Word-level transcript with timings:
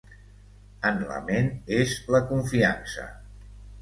En 0.91 0.95
la 1.11 1.19
ment, 1.29 1.51
és 1.83 1.93
la 2.17 2.23
confiança. 2.33 3.07